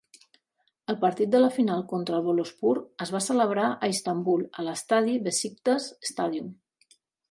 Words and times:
El 0.93 0.95
partit 1.03 1.29
de 1.35 1.41
la 1.43 1.49
final 1.57 1.83
contra 1.91 2.17
el 2.21 2.25
Boluspor 2.29 2.81
es 3.07 3.13
va 3.19 3.23
celebrar 3.29 3.69
a 3.77 3.93
Istanbul 3.95 4.45
a 4.61 4.69
l'estadi 4.69 5.19
Besiktas 5.31 5.91
Stadium. 6.13 6.55